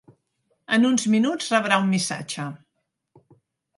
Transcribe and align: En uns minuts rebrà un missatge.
En 0.77 0.87
uns 0.87 1.03
minuts 1.15 1.51
rebrà 1.55 1.79
un 1.83 1.87
missatge. 1.93 2.47